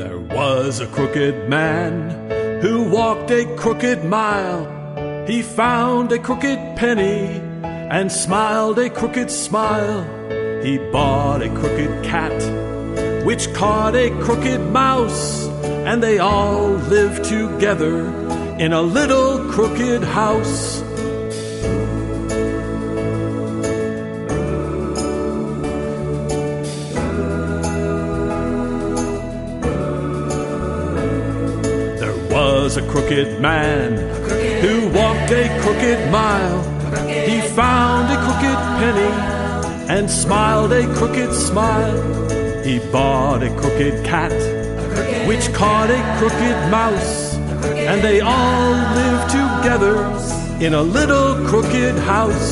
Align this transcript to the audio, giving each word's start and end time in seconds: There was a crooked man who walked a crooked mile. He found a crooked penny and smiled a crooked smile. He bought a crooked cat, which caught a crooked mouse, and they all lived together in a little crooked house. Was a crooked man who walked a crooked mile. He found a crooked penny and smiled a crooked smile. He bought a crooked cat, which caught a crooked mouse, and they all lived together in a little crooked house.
There 0.00 0.18
was 0.18 0.80
a 0.80 0.86
crooked 0.86 1.50
man 1.50 2.62
who 2.62 2.88
walked 2.88 3.30
a 3.30 3.44
crooked 3.56 4.02
mile. 4.02 4.64
He 5.26 5.42
found 5.42 6.10
a 6.10 6.18
crooked 6.18 6.58
penny 6.76 7.26
and 7.62 8.10
smiled 8.10 8.78
a 8.78 8.88
crooked 8.88 9.30
smile. 9.30 10.00
He 10.62 10.78
bought 10.90 11.42
a 11.42 11.50
crooked 11.50 12.02
cat, 12.02 13.26
which 13.26 13.52
caught 13.52 13.94
a 13.94 14.08
crooked 14.22 14.62
mouse, 14.72 15.46
and 15.84 16.02
they 16.02 16.18
all 16.18 16.70
lived 16.96 17.24
together 17.26 18.06
in 18.58 18.72
a 18.72 18.80
little 18.80 19.52
crooked 19.52 20.02
house. 20.02 20.80
Was 32.62 32.76
a 32.76 32.86
crooked 32.88 33.40
man 33.40 33.96
who 34.60 34.86
walked 34.88 35.30
a 35.30 35.48
crooked 35.62 36.00
mile. 36.12 36.60
He 37.08 37.40
found 37.56 38.12
a 38.12 38.18
crooked 38.26 38.58
penny 38.80 39.12
and 39.94 40.10
smiled 40.10 40.70
a 40.72 40.84
crooked 40.94 41.32
smile. 41.32 41.98
He 42.62 42.78
bought 42.92 43.42
a 43.42 43.48
crooked 43.60 44.04
cat, 44.04 44.36
which 45.26 45.50
caught 45.54 45.88
a 45.88 46.00
crooked 46.18 46.58
mouse, 46.70 47.34
and 47.88 48.02
they 48.02 48.20
all 48.20 48.72
lived 49.00 49.28
together 49.40 49.96
in 50.62 50.74
a 50.74 50.82
little 50.82 51.28
crooked 51.48 51.96
house. 52.12 52.50